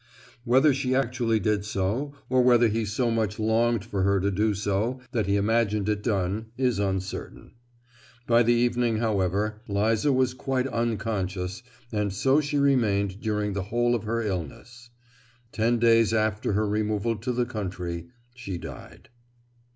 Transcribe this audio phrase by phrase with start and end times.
[0.45, 4.55] Whether she actually did so, or whether he so much longed for her to do
[4.55, 7.51] so that he imagined it done, is uncertain.
[8.25, 11.61] By the evening, however, Liza was quite unconscious,
[11.91, 14.89] and so she remained during the whole of her illness.
[15.51, 19.09] Ten days after her removal to the country she died.